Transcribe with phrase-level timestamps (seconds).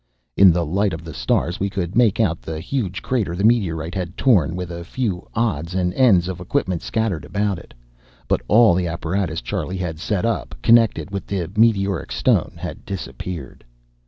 [0.35, 3.93] In the light of the stars we could make out the huge crater the meteorite
[3.93, 7.71] had torn, with a few odds and ends of equipment scattered about it.
[8.27, 13.63] But all the apparatus Charlie had set up, connected with the meteoric stone, had disappeared.